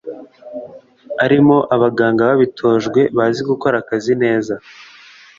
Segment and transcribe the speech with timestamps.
[1.23, 4.53] arimo abaganga babitojwe bazi gukora akazi neza